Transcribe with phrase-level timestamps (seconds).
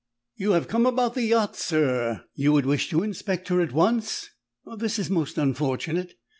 [0.35, 2.23] "You have come about the yacht, sir.
[2.33, 4.31] You would wish to inspect her at once?
[4.77, 6.15] This is most unfortunate!